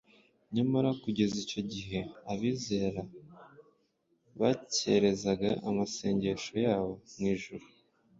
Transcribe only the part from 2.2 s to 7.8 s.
abizera bakerekeza amasengesho yabo mu ijuru,